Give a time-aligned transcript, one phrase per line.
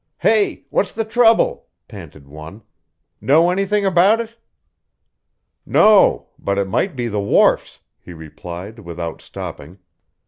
[0.17, 2.63] "Hey, what's the trouble?" panted one.
[3.21, 4.35] "Know anything about it?"
[5.63, 9.77] "No, but it might be the wharfs," he replied, without stopping.